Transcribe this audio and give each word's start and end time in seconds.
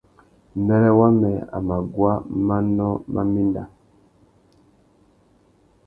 Mbêrê 0.61 0.91
wamê 0.99 1.33
a 1.55 1.57
mà 1.67 1.77
guá 1.95 2.13
manô 2.47 2.91
má 3.13 3.21
méndá. 3.33 3.63